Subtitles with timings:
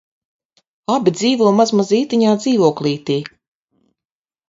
[0.95, 3.23] Abi dzīvo mazmazītiņā dzīvoklītī